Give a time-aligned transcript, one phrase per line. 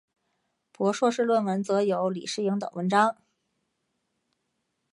[0.71, 3.17] 博硕士论文则有李诗莹等文章。